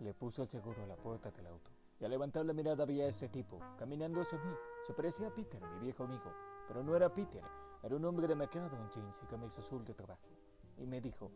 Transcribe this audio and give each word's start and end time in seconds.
Le 0.00 0.14
puso 0.14 0.42
el 0.42 0.48
seguro 0.48 0.82
a 0.82 0.86
la 0.86 0.96
puerta 0.96 1.30
del 1.30 1.46
auto 1.46 1.70
y 1.98 2.04
al 2.04 2.10
levantar 2.10 2.44
la 2.44 2.52
mirada 2.52 2.84
vi 2.84 3.00
a 3.00 3.06
este 3.06 3.28
tipo 3.28 3.58
caminando 3.78 4.20
hacia 4.20 4.38
mí. 4.38 4.54
Se 4.86 4.92
parecía 4.92 5.28
a 5.28 5.34
Peter, 5.34 5.60
mi 5.62 5.78
viejo 5.80 6.04
amigo, 6.04 6.32
pero 6.68 6.82
no 6.82 6.94
era 6.94 7.12
Peter, 7.12 7.42
era 7.82 7.96
un 7.96 8.04
hombre 8.04 8.26
de 8.26 8.34
mercado 8.34 8.76
en 8.76 8.90
jeans 8.90 9.22
y 9.22 9.26
camisa 9.26 9.60
azul 9.60 9.84
de 9.84 9.94
trabajo. 9.94 10.28
Y 10.76 10.86
me 10.86 11.00
dijo, 11.00 11.30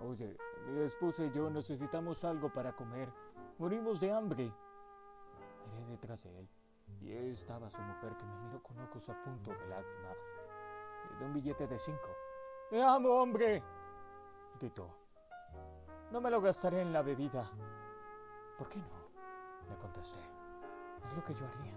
oye, 0.00 0.36
mi 0.66 0.80
esposa 0.80 1.24
y 1.24 1.32
yo 1.32 1.50
necesitamos 1.50 2.24
algo 2.24 2.50
para 2.52 2.74
comer, 2.74 3.12
morimos 3.58 4.00
de 4.00 4.12
hambre. 4.12 4.52
Miré 5.66 5.86
detrás 5.90 6.24
de 6.24 6.38
él 6.38 6.48
y 7.00 7.12
ahí 7.12 7.30
estaba 7.30 7.70
su 7.70 7.80
mujer 7.82 8.16
que 8.16 8.24
me 8.24 8.36
miró 8.46 8.62
con 8.62 8.78
ojos 8.80 9.08
a 9.10 9.22
punto 9.22 9.50
de 9.50 9.66
lágrima 9.68 10.14
de 11.18 11.24
un 11.24 11.32
billete 11.34 11.66
de 11.66 11.78
cinco. 11.78 12.08
¡Me 12.70 12.82
amo, 12.82 13.10
hombre! 13.10 13.62
gritó. 14.58 14.97
No 16.10 16.22
me 16.22 16.30
lo 16.30 16.40
gastaré 16.40 16.80
en 16.80 16.92
la 16.92 17.02
bebida. 17.02 17.44
¿Por 18.56 18.68
qué 18.68 18.78
no? 18.78 19.68
Le 19.68 19.76
contesté. 19.76 20.18
Es 21.04 21.12
lo 21.14 21.22
que 21.22 21.34
yo 21.34 21.46
haría. 21.46 21.74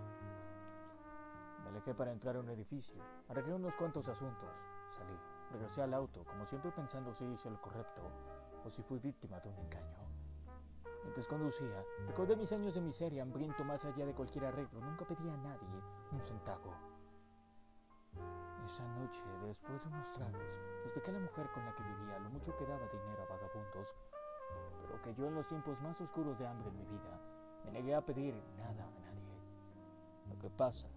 Me 1.64 1.70
alejé 1.70 1.94
para 1.94 2.14
entrar 2.14 2.38
a 2.38 2.40
un 2.40 2.50
edificio. 2.50 3.04
Arreglé 3.28 3.54
unos 3.54 3.76
cuantos 3.76 4.08
asuntos. 4.08 4.66
Salí. 4.98 5.18
Regresé 5.52 5.82
al 5.82 5.94
auto, 5.94 6.24
como 6.24 6.46
siempre 6.46 6.72
pensando 6.72 7.14
si 7.14 7.26
hice 7.26 7.50
lo 7.50 7.60
correcto 7.60 8.04
o 8.64 8.70
si 8.70 8.82
fui 8.84 9.00
víctima 9.00 9.38
de 9.42 9.50
un 9.50 9.58
engaño. 9.58 9.98
Mientras 11.04 11.28
conducía, 11.28 11.84
recordé 12.08 12.38
mis 12.38 12.54
años 12.54 12.74
de 12.74 12.82
miseria, 12.82 13.24
hambriento 13.24 13.66
más 13.66 13.84
allá 13.84 14.06
de 14.06 14.14
cualquier 14.14 14.46
arreglo. 14.46 14.80
Nunca 14.80 15.04
pedí 15.04 15.28
a 15.28 15.36
nadie 15.36 15.68
un 16.12 16.22
centavo. 16.22 16.74
Esa 18.66 18.88
noche, 18.88 19.24
después 19.46 19.84
de 19.84 19.90
unos 19.90 20.12
tragos, 20.14 20.42
expliqué 20.86 21.10
a 21.10 21.14
la 21.16 21.20
mujer 21.20 21.50
con 21.52 21.66
la 21.66 21.76
que 21.76 21.84
vivía 21.84 22.20
lo 22.20 22.30
mucho 22.30 22.56
que 22.56 22.66
daba 22.66 22.88
dinero 22.88 23.24
a 23.24 23.26
vagabundos, 23.26 23.96
que 25.02 25.14
yo 25.14 25.28
en 25.28 25.36
los 25.36 25.48
tiempos 25.48 25.82
más 25.82 26.00
oscuros 26.02 26.40
de 26.40 26.48
hambre 26.48 26.70
en 26.70 26.78
mi 26.78 26.86
vida 26.86 27.20
me 27.66 27.72
negué 27.72 27.96
a 27.96 28.02
pedir 28.02 28.34
nada 28.58 28.86
a 28.86 29.00
nadie. 29.00 29.38
Lo 30.30 30.38
que 30.40 30.50
pasa 30.50 30.88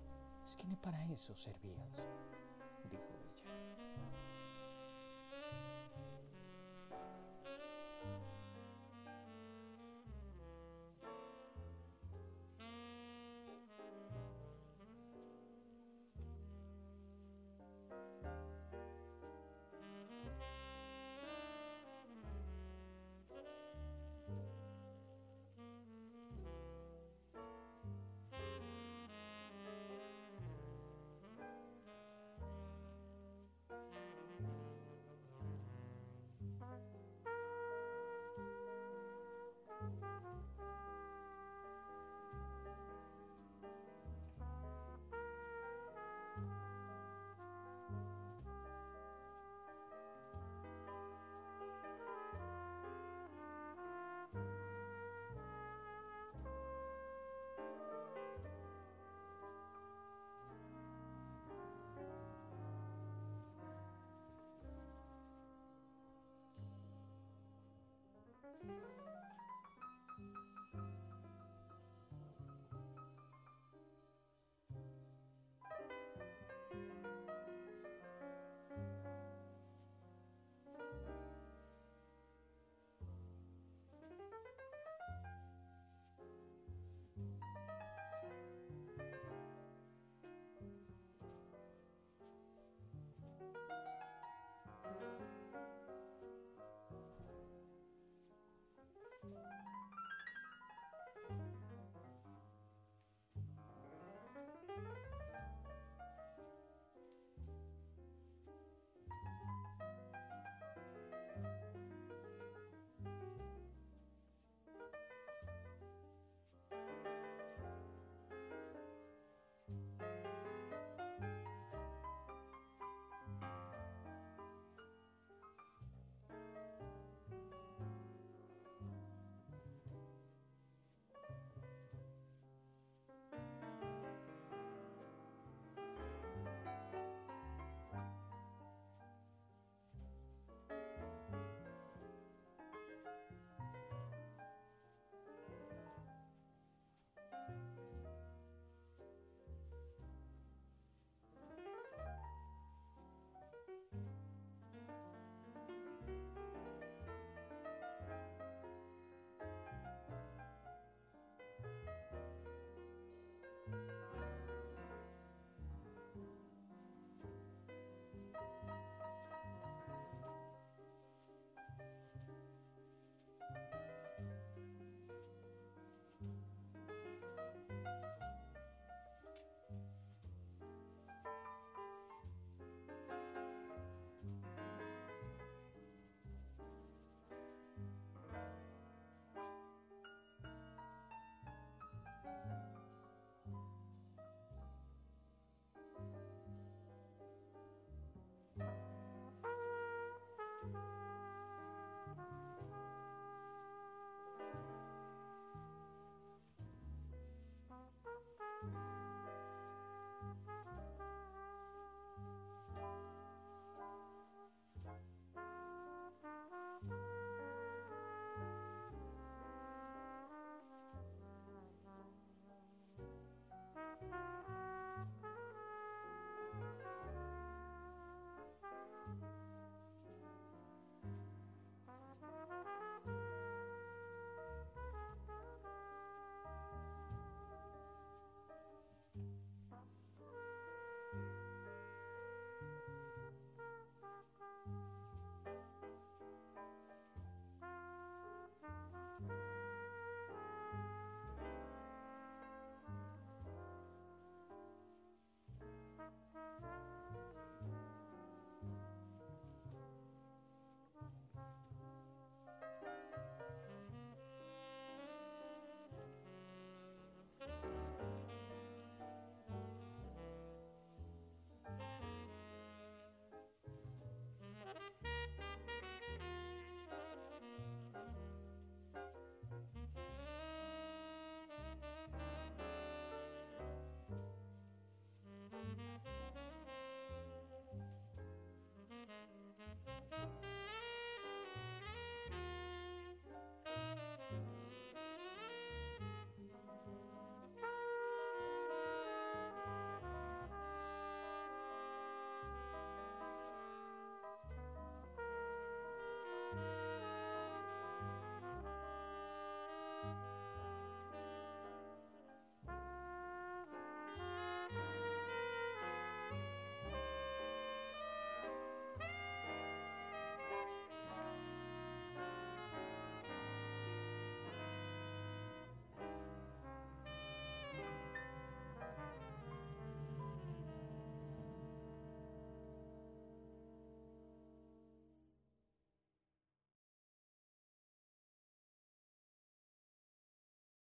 es 0.46 0.56
que 0.56 0.64
ni 0.66 0.76
para 0.76 1.04
eso 1.06 1.34
servías, 1.34 2.02
dijo 2.90 3.23